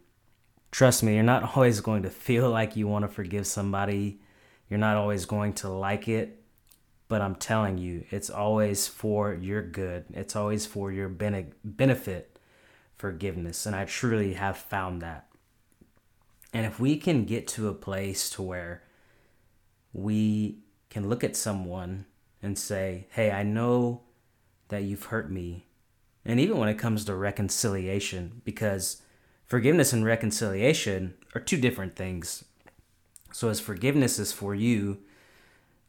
Trust 0.71 1.03
me, 1.03 1.15
you're 1.15 1.23
not 1.23 1.43
always 1.57 1.81
going 1.81 2.03
to 2.03 2.11
feel 2.11 2.51
like 2.51 2.77
you 2.77 2.89
want 2.89 3.05
to 3.05 3.09
forgive 3.09 3.47
somebody. 3.47 4.21
You're 4.69 4.79
not 4.79 4.97
always 4.97 5.25
going 5.25 5.55
to 5.55 5.69
like 5.69 6.09
it 6.09 6.40
but 7.11 7.21
I'm 7.21 7.35
telling 7.35 7.77
you, 7.77 8.05
it's 8.11 8.31
always 8.31 8.87
for 8.87 9.35
your 9.35 9.63
good. 9.63 10.05
It's 10.13 10.37
always 10.37 10.65
for 10.65 10.93
your 10.93 11.09
bene- 11.09 11.51
benefit, 11.65 12.39
forgiveness. 12.97 13.67
And 13.67 13.75
I 13.75 13.85
truly 13.85 14.35
have 14.35 14.57
found 14.57 15.03
that. 15.03 15.27
And 16.53 16.65
if 16.65 16.79
we 16.79 16.97
can 16.97 17.25
get 17.25 17.49
to 17.49 17.67
a 17.67 17.75
place 17.75 18.31
to 18.31 18.43
where 18.43 18.85
we 19.93 20.61
can 20.89 21.09
look 21.09 21.25
at 21.25 21.35
someone 21.35 22.07
and 22.41 22.57
say, 22.57 23.09
hey, 23.11 23.33
I 23.33 23.43
know 23.43 24.03
that 24.69 24.85
you've 24.85 25.07
hurt 25.07 25.33
me. 25.33 25.67
And 26.25 26.39
even 26.39 26.59
when 26.59 26.69
it 26.69 26.79
comes 26.79 27.05
to 27.07 27.15
reconciliation, 27.17 28.41
because 28.45 29.03
forgiveness 29.47 29.93
and 29.93 30.05
reconciliation 30.05 31.15
are 31.35 31.41
two 31.41 31.57
different 31.57 31.97
things. 31.97 32.45
So, 33.33 33.49
as 33.49 33.59
forgiveness 33.59 34.21
is 34.21 34.31
for 34.31 34.55
you, 34.55 34.99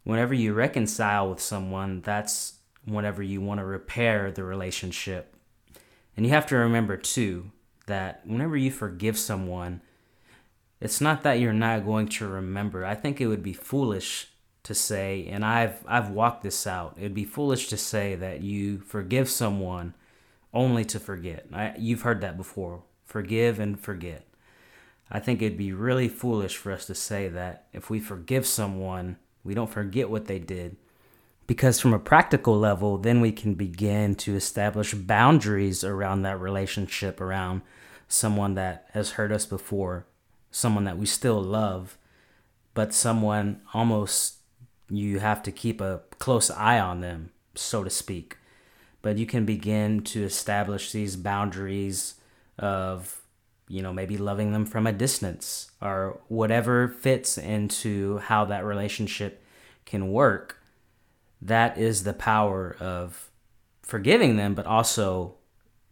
whenever 0.03 0.33
you 0.33 0.53
reconcile 0.53 1.29
with 1.29 1.39
someone, 1.39 2.01
that's 2.01 2.55
whenever 2.85 3.21
you 3.21 3.41
want 3.41 3.59
to 3.59 3.65
repair 3.65 4.31
the 4.31 4.43
relationship. 4.43 5.35
And 6.15 6.25
you 6.25 6.31
have 6.31 6.47
to 6.47 6.55
remember 6.55 6.97
too 6.97 7.51
that 7.85 8.21
whenever 8.25 8.57
you 8.57 8.71
forgive 8.71 9.17
someone, 9.17 9.81
it's 10.79 11.01
not 11.01 11.23
that 11.23 11.39
you're 11.39 11.53
not 11.53 11.85
going 11.85 12.07
to 12.07 12.27
remember. 12.27 12.85
I 12.85 12.95
think 12.95 13.21
it 13.21 13.27
would 13.27 13.43
be 13.43 13.53
foolish 13.53 14.29
to 14.63 14.75
say, 14.75 15.27
and 15.29 15.43
I've 15.43 15.83
I've 15.87 16.09
walked 16.09 16.43
this 16.43 16.67
out. 16.67 16.95
It'd 16.97 17.13
be 17.13 17.25
foolish 17.25 17.67
to 17.69 17.77
say 17.77 18.15
that 18.15 18.41
you 18.41 18.79
forgive 18.79 19.29
someone 19.29 19.95
only 20.53 20.85
to 20.85 20.99
forget. 20.99 21.45
I, 21.53 21.73
you've 21.77 22.01
heard 22.01 22.21
that 22.21 22.37
before. 22.37 22.83
Forgive 23.05 23.59
and 23.59 23.79
forget. 23.79 24.27
I 25.11 25.19
think 25.19 25.41
it'd 25.41 25.57
be 25.57 25.73
really 25.73 26.07
foolish 26.07 26.57
for 26.57 26.71
us 26.71 26.85
to 26.85 26.95
say 26.95 27.27
that 27.27 27.67
if 27.73 27.89
we 27.89 27.99
forgive 27.99 28.45
someone 28.45 29.17
we 29.43 29.53
don't 29.53 29.69
forget 29.69 30.09
what 30.09 30.25
they 30.25 30.39
did. 30.39 30.75
Because 31.47 31.79
from 31.79 31.93
a 31.93 31.99
practical 31.99 32.57
level, 32.57 32.97
then 32.97 33.19
we 33.19 33.31
can 33.31 33.55
begin 33.55 34.15
to 34.15 34.35
establish 34.35 34.93
boundaries 34.93 35.83
around 35.83 36.21
that 36.21 36.39
relationship, 36.39 37.19
around 37.19 37.61
someone 38.07 38.55
that 38.55 38.87
has 38.93 39.11
hurt 39.11 39.31
us 39.31 39.45
before, 39.45 40.05
someone 40.51 40.83
that 40.85 40.97
we 40.97 41.05
still 41.05 41.41
love, 41.41 41.97
but 42.73 42.93
someone 42.93 43.61
almost 43.73 44.35
you 44.89 45.19
have 45.19 45.41
to 45.43 45.51
keep 45.51 45.81
a 45.81 46.01
close 46.19 46.51
eye 46.51 46.79
on 46.79 47.01
them, 47.01 47.31
so 47.55 47.83
to 47.83 47.89
speak. 47.89 48.37
But 49.01 49.17
you 49.17 49.25
can 49.25 49.45
begin 49.45 50.03
to 50.03 50.23
establish 50.23 50.91
these 50.91 51.15
boundaries 51.15 52.15
of 52.59 53.20
you 53.71 53.81
know, 53.81 53.93
maybe 53.93 54.17
loving 54.17 54.51
them 54.51 54.65
from 54.65 54.85
a 54.85 54.91
distance 54.91 55.71
or 55.81 56.19
whatever 56.27 56.89
fits 56.89 57.37
into 57.37 58.17
how 58.17 58.43
that 58.43 58.65
relationship 58.65 59.41
can 59.85 60.11
work. 60.11 60.57
That 61.41 61.77
is 61.77 62.03
the 62.03 62.13
power 62.13 62.75
of 62.81 63.29
forgiving 63.81 64.35
them, 64.35 64.55
but 64.55 64.65
also 64.65 65.35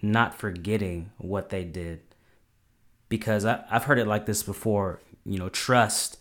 not 0.02 0.36
forgetting 0.36 1.12
what 1.18 1.50
they 1.50 1.64
did. 1.64 2.02
Because 3.08 3.46
I, 3.46 3.64
have 3.70 3.86
heard 3.86 3.98
it 3.98 4.08
like 4.08 4.26
this 4.26 4.44
before, 4.44 5.00
you 5.26 5.40
know, 5.40 5.50
trust, 5.50 6.18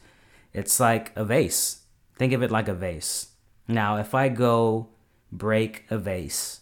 it's 0.52 0.78
like 0.78 1.12
a 1.16 1.24
vase. 1.24 1.80
Think 2.16 2.32
of 2.32 2.42
it 2.42 2.52
like 2.52 2.68
a 2.68 2.74
vase. 2.74 3.30
Now, 3.66 3.96
if 3.96 4.14
I 4.14 4.28
go 4.28 4.90
break 5.32 5.86
a 5.90 5.98
vase 5.98 6.60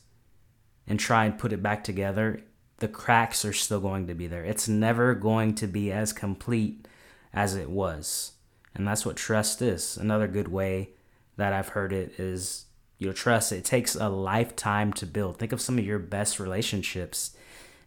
and 0.86 0.98
try 0.98 1.26
and 1.26 1.38
put 1.38 1.52
it 1.52 1.62
back 1.62 1.84
together, 1.84 2.40
the 2.78 2.88
cracks 2.88 3.44
are 3.44 3.52
still 3.52 3.80
going 3.80 4.06
to 4.06 4.14
be 4.14 4.26
there. 4.26 4.44
It's 4.44 4.68
never 4.68 5.14
going 5.14 5.54
to 5.56 5.66
be 5.66 5.90
as 5.90 6.12
complete 6.12 6.86
as 7.32 7.54
it 7.54 7.70
was. 7.70 8.32
And 8.74 8.86
that's 8.86 9.06
what 9.06 9.16
trust 9.16 9.62
is. 9.62 9.96
Another 9.96 10.28
good 10.28 10.48
way 10.48 10.90
that 11.36 11.52
I've 11.52 11.70
heard 11.70 11.92
it 11.92 12.18
is 12.18 12.66
you 12.98 13.06
know, 13.06 13.12
trust, 13.12 13.52
it 13.52 13.64
takes 13.64 13.94
a 13.94 14.08
lifetime 14.08 14.92
to 14.94 15.06
build. 15.06 15.38
Think 15.38 15.52
of 15.52 15.60
some 15.60 15.78
of 15.78 15.84
your 15.84 15.98
best 15.98 16.40
relationships 16.40 17.36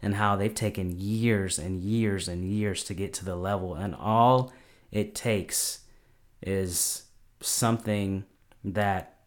and 0.01 0.15
how 0.15 0.35
they've 0.35 0.53
taken 0.53 0.99
years 0.99 1.57
and 1.57 1.81
years 1.81 2.27
and 2.27 2.45
years 2.45 2.83
to 2.85 2.93
get 2.93 3.13
to 3.15 3.25
the 3.25 3.35
level. 3.35 3.73
And 3.75 3.95
all 3.95 4.53
it 4.91 5.15
takes 5.15 5.79
is 6.41 7.03
something 7.41 8.23
that 8.63 9.17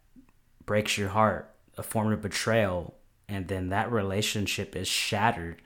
breaks 0.65 0.97
your 0.97 1.09
heart, 1.09 1.53
a 1.77 1.83
form 1.83 2.13
of 2.13 2.21
betrayal, 2.21 2.95
and 3.27 3.47
then 3.47 3.69
that 3.69 3.91
relationship 3.91 4.75
is 4.75 4.87
shattered. 4.87 5.61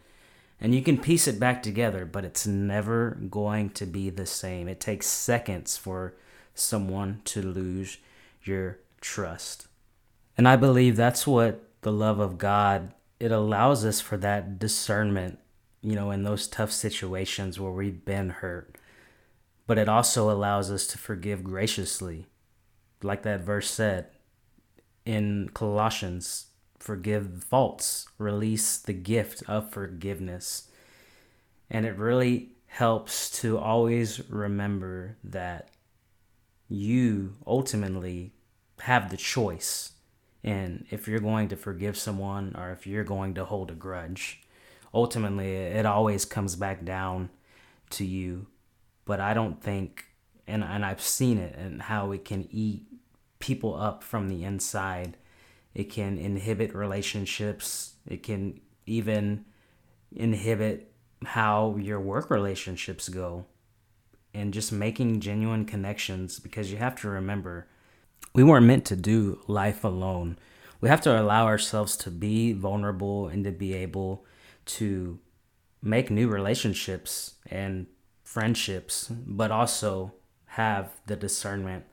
And 0.59 0.73
you 0.73 0.81
can 0.81 0.97
piece 0.97 1.27
it 1.27 1.39
back 1.39 1.61
together 1.61 2.05
but 2.05 2.25
it's 2.25 2.47
never 2.47 3.17
going 3.29 3.69
to 3.71 3.85
be 3.85 4.09
the 4.09 4.25
same. 4.25 4.67
It 4.67 4.79
takes 4.79 5.07
seconds 5.07 5.77
for 5.77 6.15
someone 6.53 7.21
to 7.25 7.41
lose 7.41 7.97
your 8.43 8.79
trust. 9.01 9.67
And 10.37 10.47
i 10.47 10.55
believe 10.55 10.95
that's 10.95 11.27
what 11.27 11.63
the 11.81 11.91
love 11.91 12.19
of 12.19 12.37
god 12.37 12.93
it 13.19 13.31
allows 13.31 13.85
us 13.85 13.99
for 13.99 14.17
that 14.17 14.59
discernment 14.59 15.39
you 15.81 15.95
know 15.95 16.11
in 16.11 16.23
those 16.23 16.47
tough 16.47 16.71
situations 16.71 17.59
where 17.59 17.71
we've 17.71 18.03
been 18.03 18.29
hurt. 18.29 18.75
But 19.65 19.77
it 19.77 19.89
also 19.89 20.29
allows 20.31 20.71
us 20.71 20.87
to 20.87 20.97
forgive 20.97 21.43
graciously. 21.43 22.27
Like 23.03 23.23
that 23.23 23.41
verse 23.41 23.69
said 23.69 24.07
in 25.05 25.49
colossians 25.53 26.47
forgive 26.79 27.43
faults, 27.43 28.07
release 28.17 28.77
the 28.77 28.93
gift 28.93 29.43
of 29.47 29.71
forgiveness. 29.71 30.69
And 31.69 31.85
it 31.85 31.97
really 31.97 32.51
helps 32.67 33.29
to 33.41 33.57
always 33.57 34.29
remember 34.29 35.17
that 35.23 35.69
you 36.69 37.33
ultimately 37.45 38.33
have 38.81 39.09
the 39.09 39.17
choice. 39.17 39.93
And 40.43 40.85
if 40.89 41.07
you're 41.07 41.19
going 41.19 41.49
to 41.49 41.55
forgive 41.55 41.97
someone 41.97 42.55
or 42.57 42.71
if 42.71 42.85
you're 42.85 43.03
going 43.03 43.33
to 43.35 43.45
hold 43.45 43.71
a 43.71 43.75
grudge, 43.75 44.41
ultimately 44.93 45.53
it 45.53 45.85
always 45.85 46.25
comes 46.25 46.55
back 46.55 46.85
down 46.85 47.29
to 47.91 48.05
you. 48.05 48.47
But 49.05 49.19
I 49.19 49.33
don't 49.33 49.61
think, 49.61 50.05
and, 50.45 50.63
and 50.63 50.85
I've 50.85 51.01
seen 51.01 51.37
it 51.37 51.55
and 51.55 51.81
how 51.81 52.11
it 52.11 52.25
can 52.25 52.47
eat 52.51 52.85
people 53.39 53.75
up 53.75 54.03
from 54.03 54.27
the 54.27 54.43
inside 54.43 55.17
it 55.77 55.91
can 55.91 56.17
inhibit 56.17 56.73
relationships. 56.73 57.93
It 58.07 58.23
can 58.23 58.59
even 58.87 59.45
inhibit 60.11 60.91
how 61.23 61.77
your 61.79 61.99
work 61.99 62.31
relationships 62.31 63.09
go 63.09 63.45
and 64.33 64.55
just 64.55 64.71
making 64.71 65.19
genuine 65.19 65.65
connections 65.65 66.39
because 66.39 66.71
you 66.71 66.77
have 66.77 66.95
to 67.01 67.09
remember 67.09 67.67
we 68.33 68.43
weren't 68.43 68.65
meant 68.65 68.85
to 68.85 68.95
do 68.95 69.39
life 69.47 69.83
alone. 69.83 70.39
we 70.81 70.89
have 70.89 71.01
to 71.01 71.21
allow 71.21 71.45
ourselves 71.45 71.95
to 71.97 72.09
be 72.09 72.53
vulnerable 72.53 73.27
and 73.27 73.43
to 73.43 73.51
be 73.51 73.75
able 73.75 74.25
to 74.65 75.19
make 75.83 76.09
new 76.09 76.27
relationships 76.27 77.35
and 77.45 77.85
friendships, 78.23 79.11
but 79.11 79.51
also 79.51 80.13
have 80.45 80.89
the 81.05 81.15
discernment 81.15 81.85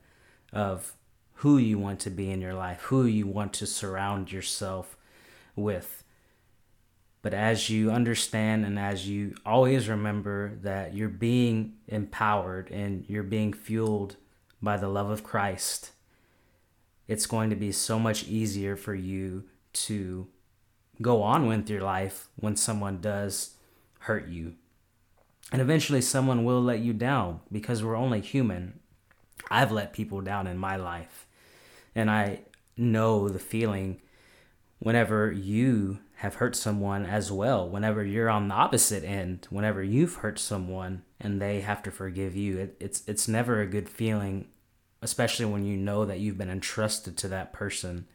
of 0.51 0.95
who 1.35 1.57
you 1.57 1.77
want 1.77 1.99
to 2.01 2.09
be 2.09 2.31
in 2.31 2.41
your 2.41 2.53
life, 2.53 2.81
who 2.83 3.05
you 3.05 3.27
want 3.27 3.53
to 3.53 3.67
surround 3.67 4.31
yourself 4.31 4.97
with. 5.55 6.03
But 7.21 7.33
as 7.33 7.69
you 7.69 7.91
understand 7.91 8.65
and 8.65 8.77
as 8.77 9.07
you 9.09 9.35
always 9.45 9.89
remember 9.89 10.57
that 10.61 10.93
you're 10.93 11.09
being 11.09 11.73
empowered 11.87 12.69
and 12.69 13.03
you're 13.07 13.23
being 13.23 13.51
fueled 13.51 14.15
by 14.61 14.77
the 14.77 14.87
love 14.87 15.09
of 15.09 15.23
Christ, 15.23 15.91
it's 17.07 17.25
going 17.25 17.49
to 17.49 17.55
be 17.55 17.71
so 17.71 17.99
much 17.99 18.25
easier 18.25 18.75
for 18.75 18.93
you 18.93 19.45
to 19.73 20.27
go 21.01 21.21
on 21.21 21.47
with 21.47 21.69
your 21.69 21.81
life 21.81 22.29
when 22.35 22.55
someone 22.55 23.01
does 23.01 23.55
hurt 23.99 24.27
you. 24.27 24.53
And 25.51 25.61
eventually, 25.61 26.01
someone 26.01 26.43
will 26.43 26.61
let 26.61 26.79
you 26.79 26.93
down 26.93 27.41
because 27.51 27.83
we're 27.83 27.95
only 27.95 28.21
human. 28.21 28.79
I've 29.51 29.71
let 29.71 29.93
people 29.93 30.21
down 30.21 30.47
in 30.47 30.57
my 30.57 30.75
life. 30.75 31.24
And 31.95 32.11
I 32.11 32.41
know 32.77 33.29
the 33.29 33.39
feeling 33.39 34.01
whenever 34.79 35.31
you 35.31 35.99
have 36.17 36.35
hurt 36.35 36.55
someone 36.55 37.05
as 37.05 37.31
well, 37.31 37.67
whenever 37.67 38.03
you're 38.03 38.29
on 38.29 38.47
the 38.47 38.53
opposite 38.55 39.03
end, 39.03 39.47
whenever 39.49 39.81
you've 39.81 40.15
hurt 40.15 40.37
someone 40.37 41.03
and 41.19 41.41
they 41.41 41.61
have 41.61 41.81
to 41.83 41.91
forgive 41.91 42.35
you. 42.35 42.57
It, 42.57 42.77
it's, 42.79 43.03
it's 43.07 43.27
never 43.27 43.61
a 43.61 43.67
good 43.67 43.89
feeling, 43.89 44.47
especially 45.01 45.45
when 45.45 45.65
you 45.65 45.77
know 45.77 46.05
that 46.05 46.19
you've 46.19 46.37
been 46.37 46.49
entrusted 46.49 47.17
to 47.17 47.27
that 47.29 47.53
person. 47.53 48.05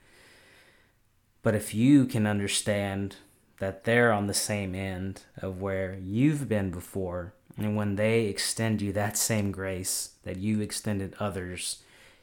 But 1.42 1.54
if 1.54 1.74
you 1.74 2.06
can 2.06 2.26
understand 2.26 3.16
that 3.60 3.84
they're 3.84 4.10
on 4.10 4.26
the 4.26 4.34
same 4.34 4.74
end 4.74 5.22
of 5.36 5.60
where 5.60 5.96
you've 6.02 6.48
been 6.48 6.70
before. 6.70 7.34
And 7.56 7.76
when 7.76 7.96
they 7.96 8.24
extend 8.24 8.82
you 8.82 8.92
that 8.94 9.16
same 9.16 9.52
grace 9.52 10.14
that 10.24 10.38
you 10.38 10.60
extended 10.60 11.14
others, 11.20 11.82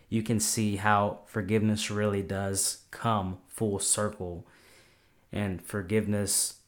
you 0.09 0.23
can 0.23 0.39
see 0.39 0.77
how 0.77 1.19
forgiveness 1.25 1.91
really 1.91 2.21
does 2.21 2.83
come 2.91 3.39
full 3.47 3.79
circle. 3.79 4.47
And 5.31 5.61
forgiveness 5.61 6.59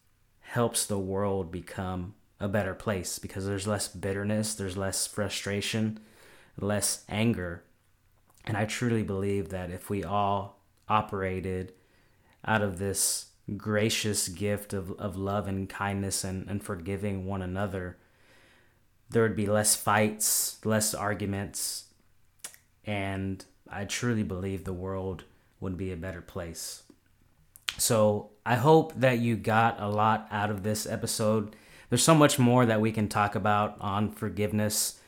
helps 0.41 0.85
the 0.85 0.99
world 0.99 1.51
become 1.51 2.15
a 2.39 2.47
better 2.47 2.73
place 2.73 3.19
because 3.19 3.45
there's 3.45 3.67
less 3.67 3.87
bitterness, 3.87 4.55
there's 4.55 4.77
less 4.77 5.07
frustration, 5.07 5.99
less 6.59 7.05
anger. 7.07 7.63
And 8.45 8.57
I 8.57 8.65
truly 8.65 9.03
believe 9.03 9.49
that 9.49 9.69
if 9.69 9.89
we 9.89 10.03
all 10.03 10.59
operated 10.87 11.73
out 12.45 12.61
of 12.61 12.79
this 12.79 13.27
gracious 13.57 14.27
gift 14.27 14.73
of, 14.73 14.91
of 14.99 15.15
love 15.15 15.47
and 15.47 15.69
kindness 15.69 16.23
and, 16.23 16.47
and 16.49 16.63
forgiving 16.63 17.25
one 17.25 17.41
another, 17.41 17.97
there 19.09 19.23
would 19.23 19.35
be 19.35 19.47
less 19.47 19.75
fights, 19.75 20.63
less 20.63 20.93
arguments, 20.93 21.85
and 22.85 23.43
I 23.69 23.85
truly 23.85 24.23
believe 24.23 24.63
the 24.63 24.73
world 24.73 25.23
would 25.59 25.77
be 25.77 25.91
a 25.91 25.97
better 25.97 26.21
place. 26.21 26.83
So 27.77 28.31
I 28.45 28.55
hope 28.55 28.93
that 28.95 29.19
you 29.19 29.35
got 29.35 29.79
a 29.79 29.87
lot 29.87 30.27
out 30.31 30.49
of 30.49 30.63
this 30.63 30.85
episode. 30.85 31.55
There's 31.89 32.03
so 32.03 32.15
much 32.15 32.39
more 32.39 32.65
that 32.65 32.81
we 32.81 32.91
can 32.91 33.07
talk 33.07 33.35
about 33.35 33.77
on 33.79 34.11
forgiveness, 34.11 34.99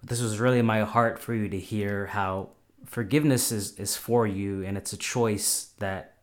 but 0.00 0.08
this 0.08 0.20
was 0.20 0.38
really 0.38 0.62
my 0.62 0.80
heart 0.80 1.18
for 1.18 1.34
you 1.34 1.48
to 1.48 1.58
hear 1.58 2.06
how 2.06 2.50
forgiveness 2.84 3.52
is, 3.52 3.78
is 3.78 3.96
for 3.96 4.26
you 4.26 4.62
and 4.62 4.76
it's 4.76 4.92
a 4.92 4.96
choice 4.96 5.72
that 5.78 6.14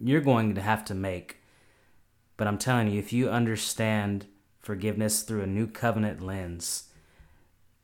you're 0.00 0.20
going 0.20 0.54
to 0.54 0.60
have 0.60 0.84
to 0.86 0.94
make. 0.94 1.38
But 2.36 2.46
I'm 2.46 2.58
telling 2.58 2.88
you, 2.88 2.98
if 2.98 3.12
you 3.12 3.30
understand 3.30 4.26
forgiveness 4.60 5.22
through 5.22 5.42
a 5.42 5.46
new 5.46 5.66
covenant 5.66 6.22
lens, 6.22 6.84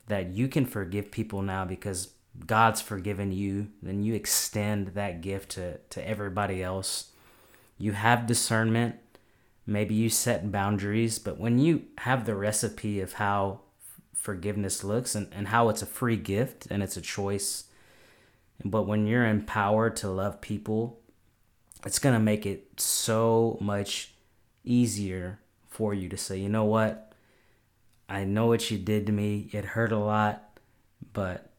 that 0.07 0.29
you 0.29 0.47
can 0.47 0.65
forgive 0.65 1.11
people 1.11 1.41
now 1.41 1.65
because 1.65 2.09
God's 2.45 2.81
forgiven 2.81 3.31
you, 3.31 3.69
then 3.81 4.03
you 4.03 4.13
extend 4.13 4.89
that 4.89 5.21
gift 5.21 5.51
to, 5.51 5.77
to 5.89 6.07
everybody 6.07 6.63
else. 6.63 7.11
You 7.77 7.93
have 7.93 8.27
discernment. 8.27 8.95
Maybe 9.67 9.95
you 9.95 10.09
set 10.09 10.51
boundaries, 10.51 11.17
but 11.17 11.39
when 11.39 11.57
you 11.59 11.85
have 11.99 12.25
the 12.25 12.35
recipe 12.35 13.01
of 13.01 13.13
how 13.13 13.61
forgiveness 14.13 14.83
looks 14.83 15.15
and, 15.15 15.27
and 15.31 15.47
how 15.47 15.69
it's 15.69 15.81
a 15.81 15.87
free 15.87 16.17
gift 16.17 16.67
and 16.69 16.83
it's 16.83 16.97
a 16.97 17.01
choice, 17.01 17.65
but 18.63 18.83
when 18.83 19.07
you're 19.07 19.25
empowered 19.25 19.95
to 19.97 20.09
love 20.09 20.41
people 20.41 20.99
it's 21.85 21.99
going 21.99 22.15
to 22.15 22.19
make 22.19 22.45
it 22.45 22.79
so 22.81 23.57
much 23.61 24.13
easier 24.63 25.39
for 25.69 25.93
you 25.93 26.09
to 26.09 26.17
say, 26.17 26.37
you 26.37 26.49
know 26.49 26.65
what? 26.65 27.13
I 28.09 28.23
know 28.23 28.47
what 28.47 28.71
you 28.71 28.77
did 28.77 29.05
to 29.05 29.11
me. 29.11 29.49
It 29.51 29.65
hurt 29.65 29.91
a 29.91 29.99
lot, 29.99 30.59
but 31.13 31.51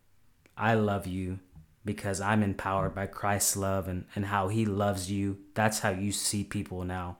I 0.57 0.75
love 0.75 1.07
you 1.07 1.38
because 1.85 2.21
I'm 2.21 2.42
empowered 2.42 2.95
by 2.95 3.07
Christ's 3.07 3.57
love 3.57 3.88
and, 3.88 4.07
and 4.14 4.27
how 4.27 4.49
he 4.49 4.64
loves 4.64 5.11
you. 5.11 5.38
That's 5.55 5.81
how 5.81 5.90
you 5.90 6.12
see 6.12 6.45
people 6.45 6.85
now. 6.85 7.19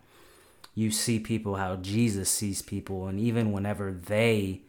You 0.75 0.91
see 0.91 1.19
people 1.19 1.57
how 1.57 1.77
Jesus 1.77 2.29
sees 2.29 2.63
people. 2.63 3.07
And 3.07 3.21
even 3.21 3.53
whenever 3.53 3.93
they 3.93 4.63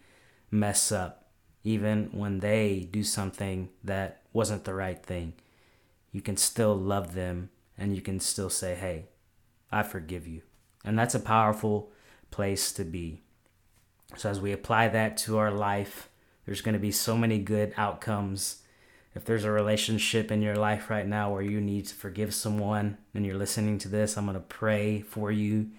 mess 0.52 0.92
up, 0.92 1.26
even 1.64 2.10
when 2.14 2.40
they 2.40 2.88
do 2.92 3.04
something 3.04 3.70
that 3.84 4.22
wasn't 4.32 4.64
the 4.64 4.74
right 4.74 5.04
thing, 5.04 5.34
you 6.12 6.22
can 6.22 6.38
still 6.38 6.76
love 6.76 7.14
them 7.14 7.50
and 7.78 7.96
you 7.96 8.02
can 8.02 8.20
still 8.20 8.50
say, 8.50 8.76
hey, 8.76 9.06
I 9.72 9.84
forgive 9.84 10.28
you. 10.28 10.42
And 10.86 10.98
that's 10.98 11.16
a 11.16 11.20
powerful 11.20 11.92
place 12.32 12.72
to 12.74 12.86
be. 12.86 13.22
So, 14.16 14.30
as 14.30 14.40
we 14.40 14.54
apply 14.54 14.88
that 14.90 15.18
to 15.18 15.38
our 15.38 15.52
life, 15.52 16.08
there's 16.48 16.62
going 16.62 16.74
to 16.74 16.80
be 16.80 16.92
so 16.92 17.18
many 17.18 17.40
good 17.40 17.74
outcomes. 17.76 18.64
If 19.14 19.26
there's 19.26 19.44
a 19.44 19.52
relationship 19.52 20.32
in 20.32 20.42
your 20.42 20.56
life 20.56 20.90
right 20.90 21.06
now 21.06 21.30
where 21.30 21.42
you 21.42 21.60
need 21.60 21.88
to 21.88 21.94
forgive 21.94 22.34
someone 22.34 22.98
and 23.14 23.26
you're 23.26 23.38
listening 23.38 23.78
to 23.80 23.90
this, 23.90 24.18
I'm 24.18 24.26
going 24.26 24.36
to 24.36 24.40
pray 24.40 25.02
for 25.02 25.30
you. 25.30 25.72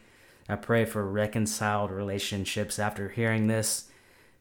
I 0.46 0.56
pray 0.56 0.84
for 0.84 1.10
reconciled 1.10 1.90
relationships 1.90 2.78
after 2.78 3.08
hearing 3.08 3.46
this 3.46 3.88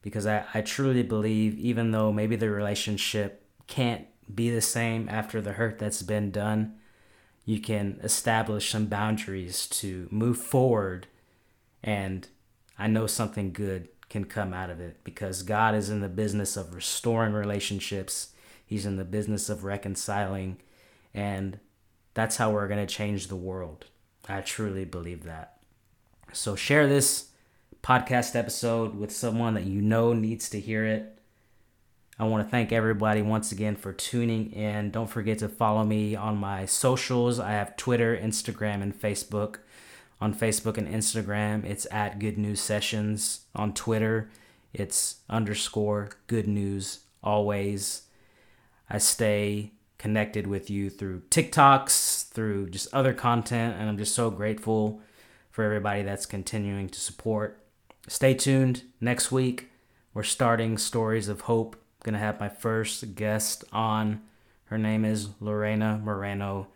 because 0.01 0.27
I, 0.27 0.43
I 0.53 0.61
truly 0.61 1.01
believe, 1.01 1.57
even 1.59 1.91
though 1.91 2.11
maybe 2.11 2.35
the 2.35 2.49
relationship 2.49 3.45
can't 3.67 4.05
be 4.33 4.49
the 4.49 4.61
same 4.61 5.07
after 5.07 5.41
the 5.41 5.53
hurt 5.53 5.79
that's 5.79 6.01
been 6.01 6.29
done, 6.29 6.75
you 7.45 7.61
can 7.61 8.01
establish 8.03 8.69
some 8.69 8.87
boundaries 8.87 9.65
to 9.67 10.09
move 10.11 10.37
forward 10.37 11.07
and 11.81 12.27
I 12.77 12.87
know 12.87 13.07
something 13.07 13.53
good 13.53 13.87
can 14.09 14.25
come 14.25 14.53
out 14.53 14.69
of 14.69 14.79
it 14.79 15.03
because 15.03 15.43
God 15.43 15.75
is 15.75 15.89
in 15.89 16.01
the 16.01 16.09
business 16.09 16.55
of 16.55 16.73
restoring 16.73 17.33
relationships. 17.33 18.29
He's 18.65 18.85
in 18.85 18.97
the 18.97 19.05
business 19.05 19.49
of 19.49 19.63
reconciling 19.63 20.57
and 21.13 21.59
that's 22.13 22.37
how 22.37 22.51
we're 22.51 22.67
going 22.67 22.85
to 22.85 22.93
change 22.93 23.27
the 23.27 23.35
world. 23.35 23.85
I 24.27 24.41
truly 24.41 24.85
believe 24.85 25.23
that. 25.23 25.57
So 26.33 26.55
share 26.55 26.87
this 26.87 27.29
podcast 27.81 28.35
episode 28.35 28.95
with 28.95 29.11
someone 29.11 29.53
that 29.53 29.65
you 29.65 29.81
know 29.81 30.13
needs 30.13 30.49
to 30.49 30.59
hear 30.59 30.85
it. 30.85 31.17
I 32.19 32.25
want 32.25 32.45
to 32.45 32.49
thank 32.49 32.71
everybody 32.71 33.21
once 33.21 33.51
again 33.51 33.75
for 33.75 33.93
tuning 33.93 34.51
in. 34.51 34.89
Don't 34.89 35.09
forget 35.09 35.37
to 35.39 35.47
follow 35.47 35.83
me 35.83 36.15
on 36.15 36.37
my 36.37 36.65
socials. 36.65 37.39
I 37.39 37.51
have 37.51 37.77
Twitter, 37.77 38.17
Instagram, 38.17 38.81
and 38.81 38.99
Facebook. 38.99 39.57
On 40.19 40.33
Facebook 40.33 40.77
and 40.77 40.87
Instagram, 40.87 41.63
it's 41.63 41.85
at 41.91 42.19
Good 42.19 42.37
News 42.37 42.59
Sessions. 42.59 43.41
On 43.55 43.73
Twitter, 43.73 44.31
it's 44.73 45.17
underscore 45.29 46.09
Good 46.27 46.47
News 46.47 47.01
always. 47.23 48.03
I 48.89 48.97
stay 48.97 49.73
connected 49.97 50.47
with 50.47 50.69
you 50.69 50.89
through 50.89 51.21
TikToks, 51.29 52.29
through 52.29 52.69
just 52.69 52.93
other 52.93 53.13
content, 53.13 53.75
and 53.79 53.89
I'm 53.89 53.97
just 53.97 54.15
so 54.15 54.29
grateful 54.29 55.01
for 55.51 55.63
everybody 55.63 56.03
that's 56.03 56.25
continuing 56.25 56.89
to 56.89 56.99
support. 56.99 57.63
Stay 58.07 58.33
tuned. 58.33 58.83
Next 59.01 59.31
week, 59.31 59.69
we're 60.13 60.23
starting 60.23 60.77
Stories 60.77 61.27
of 61.27 61.41
Hope 61.41 61.75
I'm 61.75 62.13
gonna 62.13 62.19
have 62.19 62.39
my 62.39 62.49
first 62.49 63.15
guest 63.15 63.63
on. 63.73 64.21
Her 64.65 64.77
name 64.77 65.03
is 65.03 65.29
Lorena 65.39 65.99
Moreno. 66.03 66.67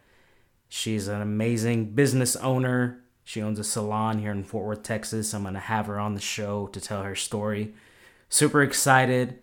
She's 0.68 1.08
an 1.08 1.22
amazing 1.22 1.94
business 1.94 2.36
owner. 2.36 3.04
She 3.24 3.42
owns 3.42 3.60
a 3.60 3.64
salon 3.64 4.20
here 4.20 4.32
in 4.32 4.44
Fort 4.44 4.66
Worth, 4.66 4.84
Texas. 4.84 5.34
I'm 5.34 5.44
gonna 5.44 5.60
have 5.60 5.88
her 5.88 6.00
on 6.00 6.16
the 6.16 6.22
show 6.22 6.68
to 6.68 6.82
tell 6.82 7.04
her 7.04 7.16
story. 7.16 7.74
Super 8.30 8.62
excited. 8.64 9.40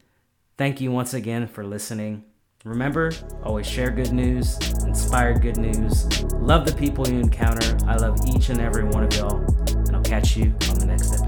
Thank 0.56 0.80
you 0.80 0.90
once 0.90 1.14
again 1.14 1.46
for 1.46 1.64
listening. 1.64 2.24
Remember, 2.64 3.12
always 3.44 3.66
share 3.66 3.90
good 3.90 4.12
news, 4.12 4.58
inspire 4.84 5.38
good 5.38 5.56
news, 5.56 6.22
love 6.34 6.66
the 6.66 6.74
people 6.74 7.08
you 7.08 7.20
encounter. 7.20 7.78
I 7.86 7.96
love 7.96 8.18
each 8.26 8.48
and 8.48 8.60
every 8.60 8.84
one 8.84 9.04
of 9.04 9.14
y'all, 9.14 9.36
and 9.36 9.94
I'll 9.94 10.02
catch 10.02 10.36
you 10.36 10.46
on 10.68 10.78
the 10.80 10.86
next 10.86 11.14
episode. 11.14 11.27